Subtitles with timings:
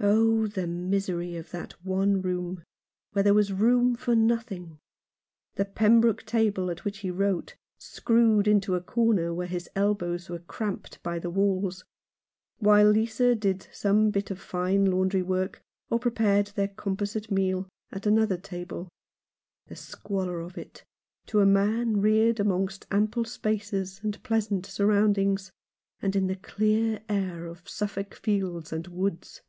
[0.00, 2.62] Oh, the misery of that one room,
[3.12, 4.78] where there was room for nothing!
[5.56, 10.38] The Pembroke table at which he wrote, screwed into a corner where his elbows were
[10.38, 11.84] cramped by the walls,
[12.58, 18.36] while Lisa did some bit of fine laundrywork, or prepared their composite meal, at another
[18.38, 18.88] table—
[19.66, 20.84] the squalor of it
[21.26, 25.50] to a man reared amongst ample spaces and pleasant surroundings,
[26.00, 29.42] and in the clear air of Suffolk fields and woods